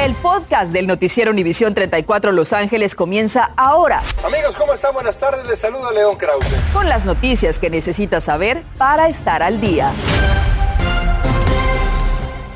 [0.00, 4.00] El podcast del noticiero Univisión 34 Los Ángeles comienza ahora.
[4.24, 4.94] Amigos, ¿cómo están?
[4.94, 5.46] Buenas tardes.
[5.46, 6.46] Les saluda León Krause.
[6.72, 9.92] Con las noticias que necesitas saber para estar al día.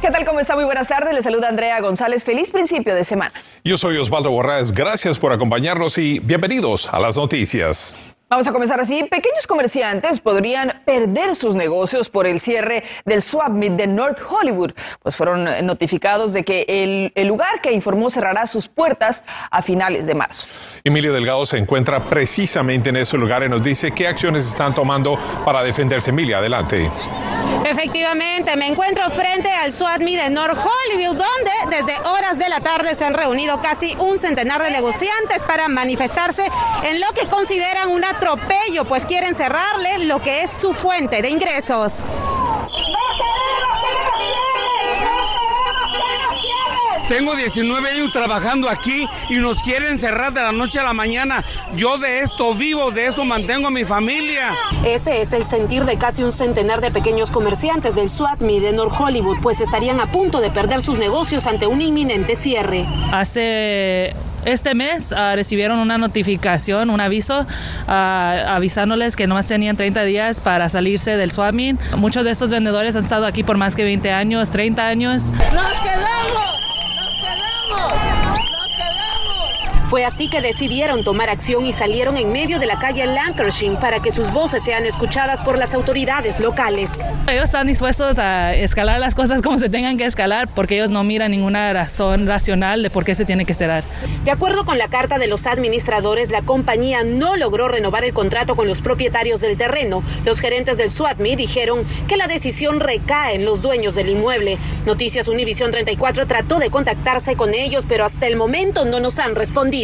[0.00, 0.24] ¿Qué tal?
[0.24, 0.54] ¿Cómo está?
[0.54, 1.12] Muy buenas tardes.
[1.12, 2.24] Le saluda Andrea González.
[2.24, 3.34] Feliz principio de semana.
[3.62, 4.72] Yo soy Osvaldo Borrás.
[4.72, 8.13] Gracias por acompañarnos y bienvenidos a las noticias.
[8.28, 9.04] Vamos a comenzar así.
[9.04, 14.72] Pequeños comerciantes podrían perder sus negocios por el cierre del Swap Meet de North Hollywood,
[15.02, 20.06] pues fueron notificados de que el, el, lugar que informó cerrará sus puertas a finales
[20.06, 20.48] de marzo.
[20.82, 25.18] Emilio Delgado se encuentra precisamente en ese lugar y nos dice qué acciones están tomando
[25.44, 26.10] para defenderse.
[26.10, 26.90] Emilia, adelante.
[27.76, 32.60] Efectivamente, me encuentro frente al Swap Meet de North Hollywood, donde desde horas de la
[32.60, 36.46] tarde se han reunido casi un centenar de negociantes para manifestarse
[36.84, 41.30] en lo que consideran un atropello, pues quieren cerrarle lo que es su fuente de
[41.30, 42.06] ingresos.
[47.08, 51.44] Tengo 19 años trabajando aquí y nos quieren cerrar de la noche a la mañana.
[51.74, 54.54] Yo de esto vivo, de esto mantengo a mi familia.
[54.86, 58.94] Ese es el sentir de casi un centenar de pequeños comerciantes del SWATMI de North
[58.98, 62.86] Hollywood, pues estarían a punto de perder sus negocios ante un inminente cierre.
[63.12, 64.14] Hace
[64.46, 70.40] este mes uh, recibieron una notificación, un aviso, uh, avisándoles que nomás tenían 30 días
[70.40, 71.78] para salirse del swamming.
[71.98, 75.32] Muchos de estos vendedores han estado aquí por más que 20 años, 30 años.
[75.52, 76.63] ¡Nos quedamos!
[77.74, 78.13] ¡Nos quedamos!
[79.94, 84.02] Fue así que decidieron tomar acción y salieron en medio de la calle Lancashire para
[84.02, 86.90] que sus voces sean escuchadas por las autoridades locales.
[87.28, 91.04] Ellos están dispuestos a escalar las cosas como se tengan que escalar porque ellos no
[91.04, 93.84] miran ninguna razón racional de por qué se tiene que cerrar.
[94.24, 98.56] De acuerdo con la carta de los administradores, la compañía no logró renovar el contrato
[98.56, 100.02] con los propietarios del terreno.
[100.24, 104.58] Los gerentes del SWATMI dijeron que la decisión recae en los dueños del inmueble.
[104.86, 109.36] Noticias Univision 34 trató de contactarse con ellos, pero hasta el momento no nos han
[109.36, 109.83] respondido.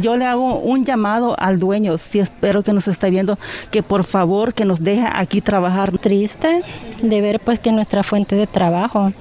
[0.00, 3.38] Yo le hago un llamado al dueño, si espero que nos esté viendo,
[3.70, 5.96] que por favor que nos deje aquí trabajar.
[5.98, 6.62] Triste
[7.02, 9.12] de ver pues que nuestra fuente de trabajo,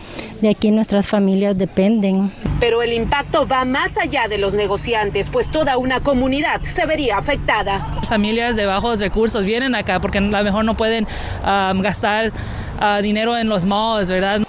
[0.42, 2.32] de aquí nuestras familias dependen.
[2.60, 7.18] Pero el impacto va más allá de los negociantes, pues toda una comunidad se vería
[7.18, 8.02] afectada.
[8.08, 11.06] Familias de bajos recursos vienen acá porque a lo mejor no pueden
[11.42, 12.32] um, gastar
[12.82, 14.42] uh, dinero en los malls, ¿verdad?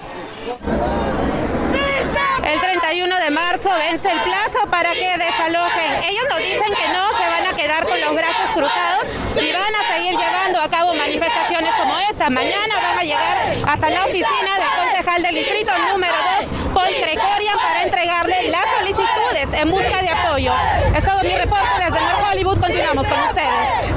[2.46, 6.04] El 31 de marzo vence el plazo para que desalojen.
[6.08, 9.06] Ellos nos dicen que no se van a quedar con los brazos cruzados
[9.40, 12.28] y van a seguir llevando a cabo manifestaciones como esta.
[12.30, 13.36] Mañana van a llegar
[13.66, 19.52] hasta la oficina del concejal del distrito número 2, Paul Gregorian, para entregarle las solicitudes
[19.52, 20.52] en busca de apoyo.
[20.96, 22.58] Es todo mi reporte desde North Hollywood.
[22.58, 23.95] Continuamos con ustedes.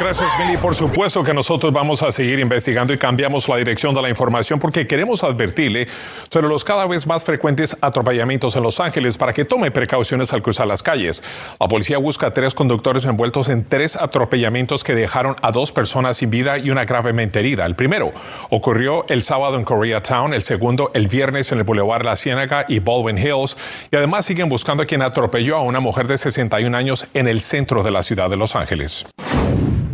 [0.00, 0.56] Gracias, Mili.
[0.56, 4.58] Por supuesto que nosotros vamos a seguir investigando y cambiamos la dirección de la información
[4.58, 5.88] porque queremos advertirle
[6.30, 10.40] sobre los cada vez más frecuentes atropellamientos en Los Ángeles para que tome precauciones al
[10.40, 11.22] cruzar las calles.
[11.60, 16.16] La policía busca a tres conductores envueltos en tres atropellamientos que dejaron a dos personas
[16.16, 17.66] sin vida y una gravemente herida.
[17.66, 18.10] El primero
[18.48, 22.78] ocurrió el sábado en Koreatown, el segundo el viernes en el Boulevard La Ciénaga y
[22.78, 23.58] Baldwin Hills
[23.92, 27.42] y además siguen buscando a quien atropelló a una mujer de 61 años en el
[27.42, 29.04] centro de la ciudad de Los Ángeles.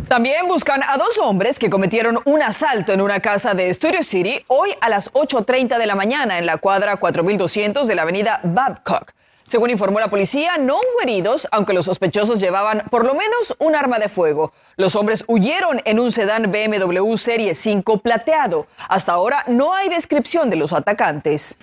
[0.07, 4.41] También buscan a dos hombres que cometieron un asalto en una casa de Studio City
[4.47, 9.11] hoy a las 8.30 de la mañana en la cuadra 4200 de la avenida Babcock.
[9.47, 13.75] Según informó la policía, no hubo heridos, aunque los sospechosos llevaban por lo menos un
[13.75, 14.53] arma de fuego.
[14.77, 18.67] Los hombres huyeron en un sedán BMW Serie 5 plateado.
[18.87, 21.57] Hasta ahora no hay descripción de los atacantes.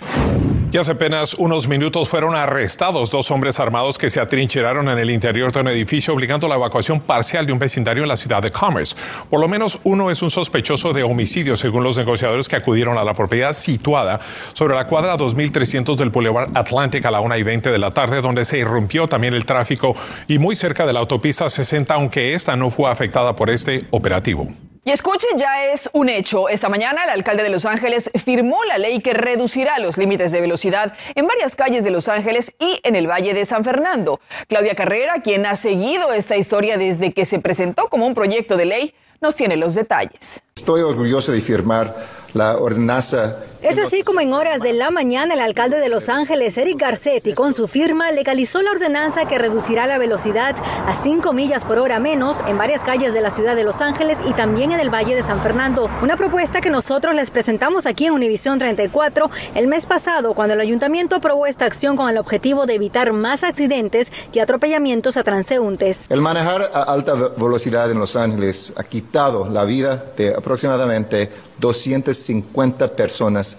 [0.74, 5.08] Y hace apenas unos minutos fueron arrestados dos hombres armados que se atrincheraron en el
[5.08, 8.50] interior de un edificio obligando la evacuación parcial de un vecindario en la ciudad de
[8.50, 8.96] Commerce.
[9.30, 13.04] Por lo menos uno es un sospechoso de homicidio, según los negociadores que acudieron a
[13.04, 14.18] la propiedad situada
[14.52, 18.20] sobre la cuadra 2300 del Boulevard Atlantic a la 1 y 20 de la tarde,
[18.20, 19.94] donde se irrumpió también el tráfico
[20.26, 24.48] y muy cerca de la autopista 60, aunque esta no fue afectada por este operativo.
[24.86, 26.50] Y escuche, ya es un hecho.
[26.50, 30.42] Esta mañana el alcalde de Los Ángeles firmó la ley que reducirá los límites de
[30.42, 34.20] velocidad en varias calles de Los Ángeles y en el Valle de San Fernando.
[34.46, 38.66] Claudia Carrera, quien ha seguido esta historia desde que se presentó como un proyecto de
[38.66, 40.42] ley, nos tiene los detalles.
[40.54, 41.96] Estoy orgulloso de firmar
[42.34, 46.58] la ordenanza es así como en horas de la mañana el alcalde de Los Ángeles,
[46.58, 50.54] Eric Garcetti, con su firma legalizó la ordenanza que reducirá la velocidad
[50.86, 54.18] a 5 millas por hora menos en varias calles de la ciudad de Los Ángeles
[54.28, 55.88] y también en el Valle de San Fernando.
[56.02, 60.60] Una propuesta que nosotros les presentamos aquí en Univisión 34 el mes pasado cuando el
[60.60, 66.04] ayuntamiento aprobó esta acción con el objetivo de evitar más accidentes y atropellamientos a transeúntes.
[66.10, 72.88] El manejar a alta velocidad en Los Ángeles ha quitado la vida de aproximadamente 250
[72.88, 73.53] personas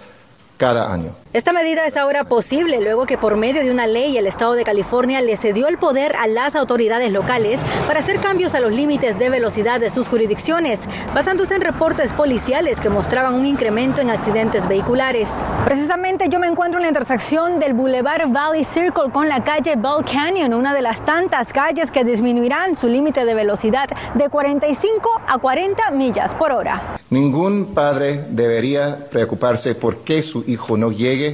[0.58, 1.25] cada año.
[1.36, 4.64] Esta medida es ahora posible luego que por medio de una ley el Estado de
[4.64, 9.20] California le cedió el poder a las autoridades locales para hacer cambios a los límites
[9.20, 10.80] de velocidad de sus jurisdicciones,
[11.14, 15.30] basándose en reportes policiales que mostraban un incremento en accidentes vehiculares.
[15.66, 20.06] Precisamente yo me encuentro en la intersección del Boulevard Valley Circle con la calle Bell
[20.10, 25.38] Canyon, una de las tantas calles que disminuirán su límite de velocidad de 45 a
[25.38, 26.96] 40 millas por hora.
[27.10, 31.25] Ningún padre debería preocuparse por qué su hijo no llegue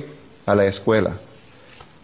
[0.45, 1.11] a la escuela.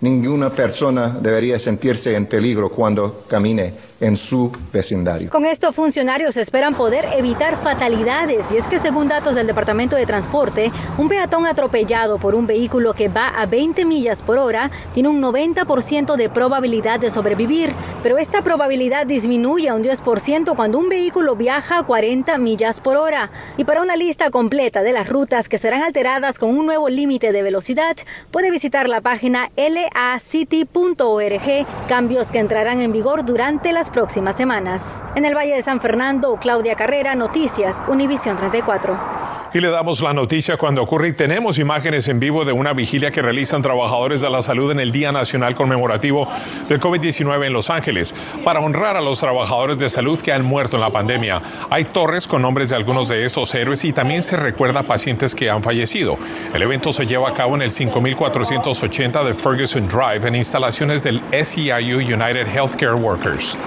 [0.02, 5.30] Ninguna persona debería sentirse en peligro cuando camine en su vecindario.
[5.30, 10.06] Con esto, funcionarios esperan poder evitar fatalidades y es que según datos del Departamento de
[10.06, 15.10] Transporte, un peatón atropellado por un vehículo que va a 20 millas por hora tiene
[15.10, 17.72] un 90% de probabilidad de sobrevivir,
[18.04, 22.98] pero esta probabilidad disminuye a un 10% cuando un vehículo viaja a 40 millas por
[22.98, 23.30] hora.
[23.58, 27.32] Y para una lista completa de las rutas que serán alteradas con un nuevo límite
[27.32, 27.98] de velocidad,
[28.32, 31.08] puede visitar la página lacity.org,
[31.88, 34.84] cambios que entrarán en vigor durante las próximas semanas.
[35.16, 39.28] En el Valle de San Fernando, Claudia Carrera, Noticias, Univisión 34.
[39.54, 43.12] Y le damos la noticia cuando ocurre y tenemos imágenes en vivo de una vigilia
[43.12, 46.28] que realizan trabajadores de la salud en el Día Nacional Conmemorativo
[46.68, 48.14] del COVID-19 en Los Ángeles
[48.44, 51.42] para honrar a los trabajadores de salud que han muerto en la pandemia.
[51.70, 55.34] Hay torres con nombres de algunos de estos héroes y también se recuerda a pacientes
[55.34, 56.18] que han fallecido.
[56.54, 61.22] El evento se lleva a cabo en el 5480 de Ferguson Drive en instalaciones del
[61.32, 63.58] SEIU United Healthcare Workers.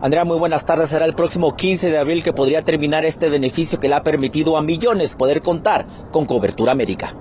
[0.00, 0.90] Andrea, muy buenas tardes.
[0.90, 4.56] Será el próximo 15 de abril que podría terminar este beneficio que le ha permitido
[4.56, 7.12] a millones poder contar con cobertura médica.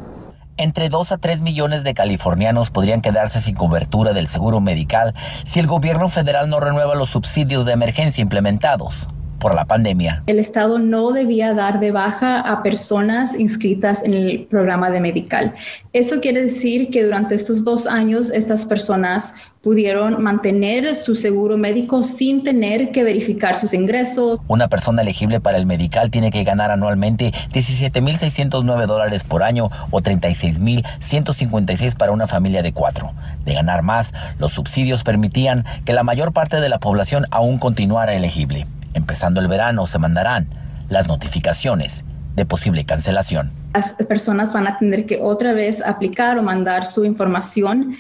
[0.57, 5.13] Entre 2 a 3 millones de californianos podrían quedarse sin cobertura del seguro medical
[5.43, 9.05] si el gobierno federal no renueva los subsidios de emergencia implementados
[9.37, 10.23] por la pandemia.
[10.27, 15.53] El Estado no debía dar de baja a personas inscritas en el programa de medical.
[15.91, 22.03] Eso quiere decir que durante estos dos años estas personas pudieron mantener su seguro médico
[22.03, 24.39] sin tener que verificar sus ingresos.
[24.47, 30.01] Una persona elegible para el medical tiene que ganar anualmente 17.609 dólares por año o
[30.01, 33.13] 36.156 para una familia de cuatro.
[33.43, 38.13] De ganar más, los subsidios permitían que la mayor parte de la población aún continuara
[38.13, 38.67] elegible.
[38.93, 40.45] Empezando el verano se mandarán
[40.89, 43.51] las notificaciones de posible cancelación.
[43.73, 47.97] Las personas van a tener que otra vez aplicar o mandar su información.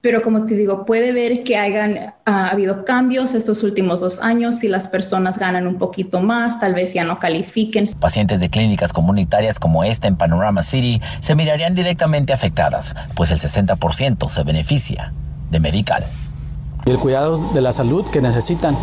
[0.00, 4.60] Pero como te digo, puede ver que hayan ah, habido cambios estos últimos dos años.
[4.60, 7.88] Si las personas ganan un poquito más, tal vez ya no califiquen.
[7.98, 13.40] Pacientes de clínicas comunitarias como esta en Panorama City se mirarían directamente afectadas, pues el
[13.40, 15.12] 60% se beneficia
[15.50, 16.04] de Medical.
[16.86, 18.76] Y el cuidado de la salud que necesitan.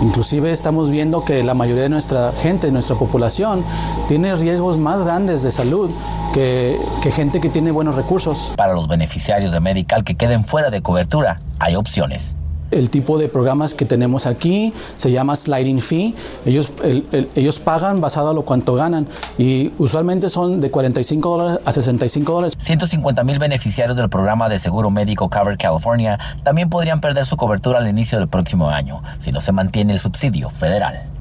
[0.00, 3.64] Inclusive estamos viendo que la mayoría de nuestra gente, de nuestra población,
[4.08, 5.90] tiene riesgos más grandes de salud
[6.32, 8.52] que, que gente que tiene buenos recursos.
[8.56, 12.36] Para los beneficiarios de Medical que queden fuera de cobertura, hay opciones.
[12.70, 16.14] El tipo de programas que tenemos aquí se llama sliding fee.
[16.46, 16.72] Ellos,
[17.34, 22.32] ellos pagan basado a lo cuanto ganan y usualmente son de 45 dólares a 65
[22.32, 22.54] dólares.
[22.58, 27.78] 150 mil beneficiarios del programa de seguro médico Cover California también podrían perder su cobertura
[27.78, 31.12] al inicio del próximo año si no se mantiene el subsidio federal.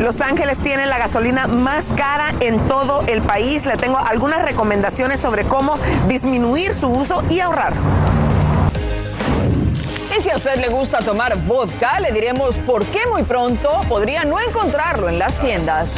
[0.00, 3.64] Los Ángeles tiene la gasolina más cara en todo el país.
[3.66, 7.74] Le tengo algunas recomendaciones sobre cómo disminuir su uso y ahorrar.
[10.18, 14.40] si a usted le gusta tomar vodka, le diremos por qué muy pronto podría no
[14.40, 15.92] encontrarlo en las tiendas.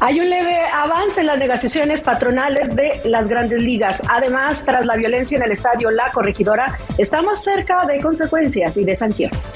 [0.00, 4.02] Hay un leve avance en las negociaciones patronales de las grandes ligas.
[4.08, 8.94] Además, tras la violencia en el estadio La Corregidora, estamos cerca de consecuencias y de
[8.94, 9.52] sanciones.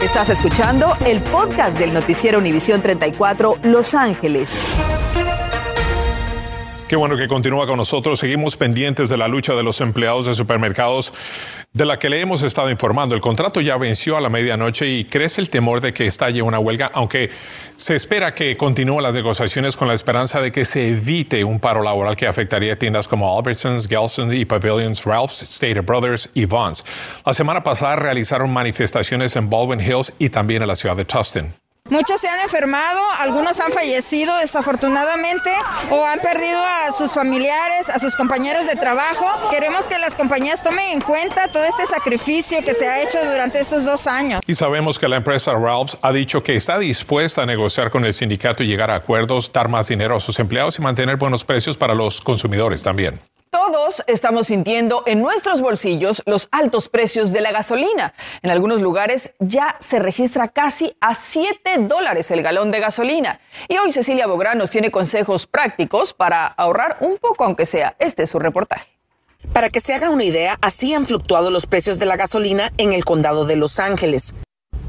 [0.00, 4.50] Estás escuchando el podcast del noticiero Univisión 34 Los Ángeles.
[6.90, 8.18] Qué bueno que continúa con nosotros.
[8.18, 11.12] Seguimos pendientes de la lucha de los empleados de supermercados
[11.72, 13.14] de la que le hemos estado informando.
[13.14, 16.58] El contrato ya venció a la medianoche y crece el temor de que estalle una
[16.58, 17.30] huelga, aunque
[17.76, 21.80] se espera que continúen las negociaciones con la esperanza de que se evite un paro
[21.80, 26.84] laboral que afectaría tiendas como Albertsons, Gelson's y Pavilions, Ralph's, Stater Brothers y Vons.
[27.24, 31.52] La semana pasada realizaron manifestaciones en Baldwin Hills y también en la ciudad de Tustin.
[31.90, 35.50] Muchos se han enfermado, algunos han fallecido desafortunadamente
[35.90, 39.26] o han perdido a sus familiares, a sus compañeros de trabajo.
[39.50, 43.58] Queremos que las compañías tomen en cuenta todo este sacrificio que se ha hecho durante
[43.58, 44.40] estos dos años.
[44.46, 48.14] Y sabemos que la empresa Ralphs ha dicho que está dispuesta a negociar con el
[48.14, 51.76] sindicato y llegar a acuerdos, dar más dinero a sus empleados y mantener buenos precios
[51.76, 53.18] para los consumidores también.
[53.72, 58.14] Todos estamos sintiendo en nuestros bolsillos los altos precios de la gasolina.
[58.42, 63.38] En algunos lugares ya se registra casi a 7 dólares el galón de gasolina.
[63.68, 67.94] Y hoy Cecilia Bográn nos tiene consejos prácticos para ahorrar un poco, aunque sea.
[68.00, 68.90] Este es su reportaje.
[69.52, 72.92] Para que se haga una idea, así han fluctuado los precios de la gasolina en
[72.92, 74.34] el condado de Los Ángeles.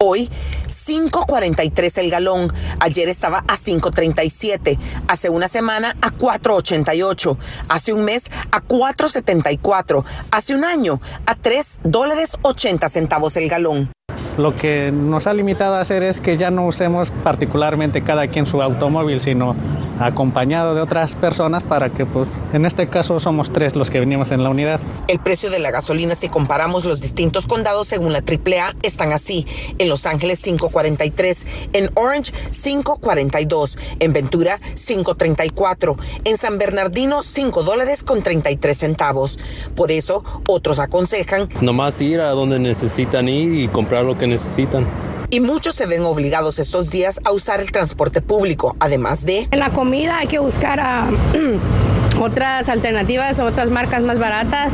[0.03, 0.31] Hoy,
[0.67, 2.51] 5.43 el galón.
[2.79, 4.79] Ayer estaba a 5.37.
[5.07, 7.37] Hace una semana a 4.88.
[7.69, 10.03] Hace un mes a 4.74.
[10.31, 13.91] Hace un año a 3 dólares 80 centavos el galón.
[14.37, 18.45] Lo que nos ha limitado a hacer es que ya no usemos particularmente cada quien
[18.45, 19.55] su automóvil, sino
[19.99, 24.31] acompañado de otras personas para que, pues, en este caso somos tres los que venimos
[24.31, 24.79] en la unidad.
[25.07, 29.45] El precio de la gasolina, si comparamos los distintos condados según la AAA, están así.
[29.77, 38.03] En Los Ángeles 5.43, en Orange 5.42, en Ventura 5.34, en San Bernardino 5 dólares
[38.03, 39.39] con 33 centavos.
[39.75, 41.49] Por eso, otros aconsejan...
[41.61, 44.87] Nomás ir a donde necesitan ir y comprar lo que necesitan.
[45.29, 49.47] Y muchos se ven obligados estos días a usar el transporte público, además de...
[49.51, 51.09] En la comida hay que buscar a...
[52.21, 54.73] otras alternativas, otras marcas más baratas,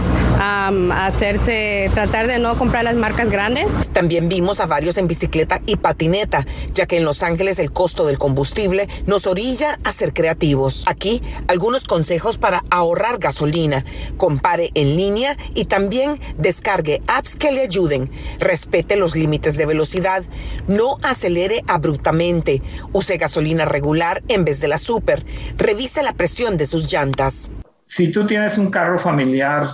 [0.93, 3.71] hacerse, tratar de no comprar las marcas grandes.
[3.93, 8.05] También vimos a varios en bicicleta y patineta, ya que en Los Ángeles el costo
[8.05, 10.83] del combustible nos orilla a ser creativos.
[10.87, 13.85] Aquí algunos consejos para ahorrar gasolina.
[14.17, 18.11] Compare en línea y también descargue apps que le ayuden.
[18.39, 20.23] Respete los límites de velocidad.
[20.67, 22.61] No acelere abruptamente.
[22.93, 25.25] Use gasolina regular en vez de la super.
[25.57, 27.36] Revise la presión de sus llantas.
[27.85, 29.69] Si tú tienes un carro familiar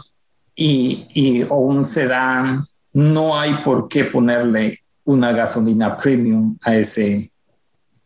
[0.55, 2.61] y, o un sedán,
[2.93, 7.31] no hay por qué ponerle una gasolina premium a ese,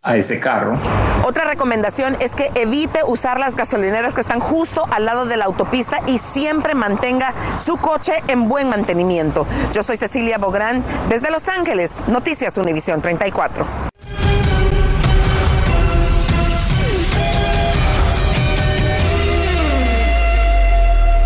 [0.02, 0.80] a ese carro.
[1.26, 5.46] Otra recomendación es que evite usar las gasolineras que están justo al lado de la
[5.46, 9.46] autopista y siempre mantenga su coche en buen mantenimiento.
[9.74, 13.68] Yo soy Cecilia Bográn desde Los Ángeles, Noticias Univisión 34.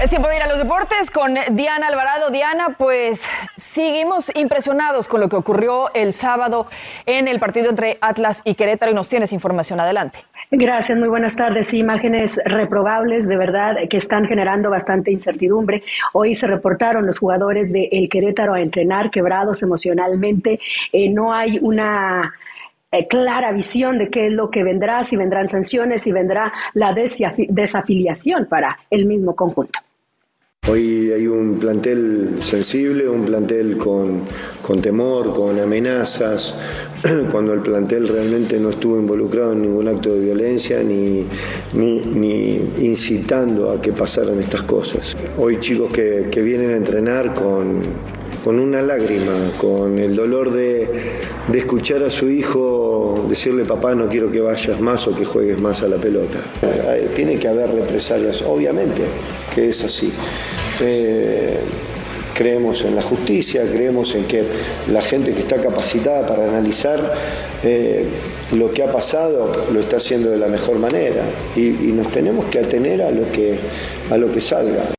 [0.01, 2.31] Es tiempo de ir a los deportes con Diana Alvarado.
[2.31, 3.22] Diana, pues
[3.55, 6.65] seguimos impresionados con lo que ocurrió el sábado
[7.05, 10.17] en el partido entre Atlas y Querétaro y nos tienes información adelante.
[10.50, 11.72] Gracias, muy buenas tardes.
[11.75, 15.84] Imágenes reprobables, de verdad, que están generando bastante incertidumbre.
[16.13, 20.60] Hoy se reportaron los jugadores de El Querétaro a entrenar quebrados emocionalmente.
[20.91, 22.34] Eh, no hay una
[22.91, 26.91] eh, clara visión de qué es lo que vendrá, si vendrán sanciones, si vendrá la
[26.96, 29.79] desafiliación para el mismo conjunto.
[30.70, 34.27] Hoy hay un plantel sensible, un plantel con,
[34.80, 36.53] temor, con amenazas,
[37.32, 41.25] cuando el plantel realmente no estuvo involucrado en ningún acto de violencia ni,
[41.74, 45.18] ni, incitando a que pasaran estas cosas.
[45.39, 47.82] Hoy chicos que, que vienen a entrenar con,
[48.44, 50.90] con una lágrima, con el dolor de,
[51.54, 55.84] escuchar a su hijo decirle papá no quiero que vayas más o que juegues más
[55.84, 56.40] a la pelota.
[57.16, 59.04] Tiene que haber represalias, obviamente
[59.54, 60.12] que es así.
[60.80, 61.60] Eh,
[62.34, 64.44] creemos en la justicia, creemos en que
[64.92, 67.14] la gente que está capacitada para analizar
[67.64, 68.06] eh,
[68.56, 71.24] lo que ha pasado lo está haciendo de la mejor manera
[71.56, 73.58] y, y nos tenemos que atener a lo que,
[74.10, 74.92] a lo que salga.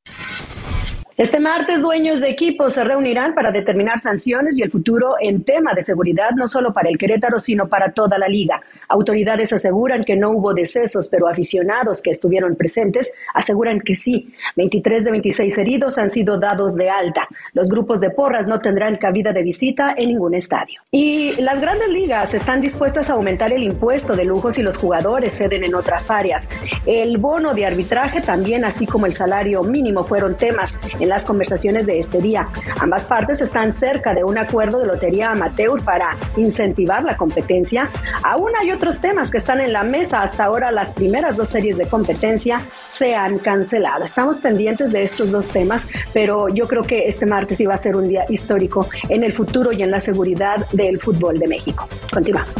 [1.22, 5.72] Este martes, dueños de equipos se reunirán para determinar sanciones y el futuro en tema
[5.72, 8.60] de seguridad, no solo para el Querétaro, sino para toda la liga.
[8.92, 14.34] Autoridades aseguran que no hubo decesos, pero aficionados que estuvieron presentes aseguran que sí.
[14.56, 17.26] 23 de 26 heridos han sido dados de alta.
[17.54, 20.82] Los grupos de porras no tendrán cabida de visita en ningún estadio.
[20.90, 25.38] Y las grandes ligas están dispuestas a aumentar el impuesto de lujos y los jugadores
[25.38, 26.50] ceden en otras áreas.
[26.84, 31.86] El bono de arbitraje también, así como el salario mínimo, fueron temas en las conversaciones
[31.86, 32.46] de este día.
[32.78, 37.88] Ambas partes están cerca de un acuerdo de lotería amateur para incentivar la competencia.
[38.22, 40.22] Aún hay otros temas que están en la mesa.
[40.22, 44.04] Hasta ahora las primeras dos series de competencia se han cancelado.
[44.04, 47.94] Estamos pendientes de estos dos temas, pero yo creo que este martes iba a ser
[47.94, 51.88] un día histórico en el futuro y en la seguridad del fútbol de México.
[52.12, 52.52] Continuamos.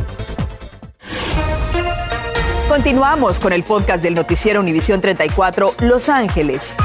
[2.69, 6.76] Continuamos con el podcast del noticiero Univisión 34 Los Ángeles.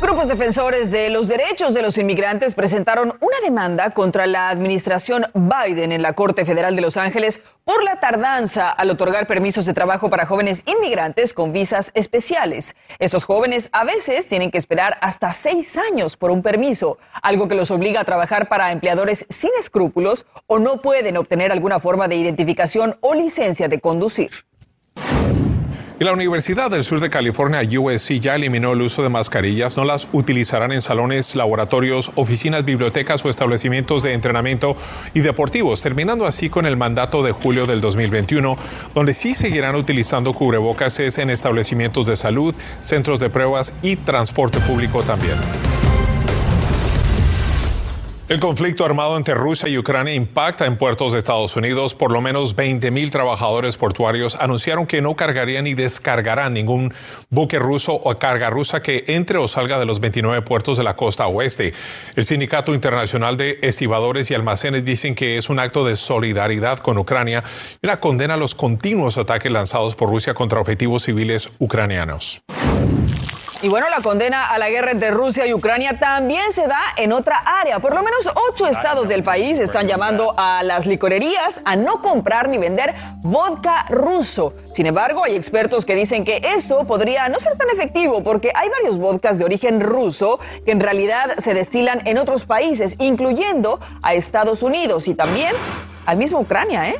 [0.00, 5.92] Grupos defensores de los derechos de los inmigrantes presentaron una demanda contra la administración Biden
[5.92, 10.08] en la Corte Federal de Los Ángeles por la tardanza al otorgar permisos de trabajo
[10.08, 12.74] para jóvenes inmigrantes con visas especiales.
[12.98, 17.54] Estos jóvenes a veces tienen que esperar hasta seis años por un permiso, algo que
[17.54, 22.16] los obliga a trabajar para empleadores sin escrúpulos o no pueden obtener alguna forma de
[22.16, 24.30] identificación o licencia de conducir.
[26.00, 29.76] Y la Universidad del Sur de California, USC, ya eliminó el uso de mascarillas.
[29.76, 34.78] No las utilizarán en salones, laboratorios, oficinas, bibliotecas o establecimientos de entrenamiento
[35.12, 38.56] y deportivos, terminando así con el mandato de julio del 2021,
[38.94, 45.02] donde sí seguirán utilizando cubrebocas en establecimientos de salud, centros de pruebas y transporte público
[45.02, 45.36] también.
[48.30, 51.96] El conflicto armado entre Rusia y Ucrania impacta en puertos de Estados Unidos.
[51.96, 56.94] Por lo menos 20 trabajadores portuarios anunciaron que no cargarían ni descargarán ningún
[57.28, 60.94] buque ruso o carga rusa que entre o salga de los 29 puertos de la
[60.94, 61.72] costa oeste.
[62.14, 66.98] El Sindicato Internacional de Estibadores y Almacenes dicen que es un acto de solidaridad con
[66.98, 67.42] Ucrania
[67.82, 72.40] y una condena a los continuos ataques lanzados por Rusia contra objetivos civiles ucranianos.
[73.62, 77.12] Y bueno, la condena a la guerra entre Rusia y Ucrania también se da en
[77.12, 77.78] otra área.
[77.78, 82.48] Por lo menos ocho estados del país están llamando a las licorerías a no comprar
[82.48, 84.54] ni vender vodka ruso.
[84.72, 88.70] Sin embargo, hay expertos que dicen que esto podría no ser tan efectivo porque hay
[88.70, 94.14] varios vodkas de origen ruso que en realidad se destilan en otros países, incluyendo a
[94.14, 95.54] Estados Unidos y también
[96.06, 96.96] al mismo Ucrania, ¿eh?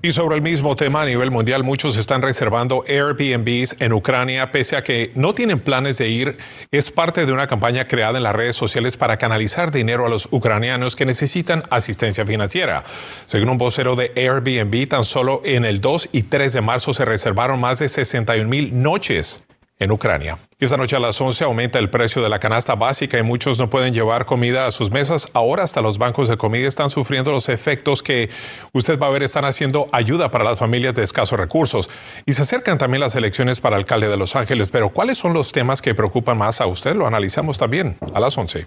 [0.00, 4.76] Y sobre el mismo tema a nivel mundial, muchos están reservando Airbnbs en Ucrania, pese
[4.76, 6.38] a que no tienen planes de ir.
[6.70, 10.28] Es parte de una campaña creada en las redes sociales para canalizar dinero a los
[10.30, 12.84] ucranianos que necesitan asistencia financiera.
[13.26, 17.04] Según un vocero de Airbnb, tan solo en el 2 y 3 de marzo se
[17.04, 19.44] reservaron más de 61 mil noches
[19.78, 20.38] en Ucrania.
[20.58, 23.70] Esta noche a las 11 aumenta el precio de la canasta básica y muchos no
[23.70, 25.28] pueden llevar comida a sus mesas.
[25.34, 28.28] Ahora hasta los bancos de comida están sufriendo los efectos que
[28.72, 31.88] usted va a ver están haciendo ayuda para las familias de escasos recursos.
[32.26, 34.68] Y se acercan también las elecciones para alcalde de Los Ángeles.
[34.70, 36.96] Pero ¿cuáles son los temas que preocupan más a usted?
[36.96, 38.66] Lo analizamos también a las 11.